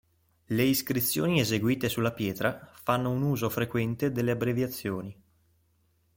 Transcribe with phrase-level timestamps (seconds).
[0.45, 5.15] Le iscrizioni eseguite sulla pietra fanno un uso frequente delle abbreviazioni.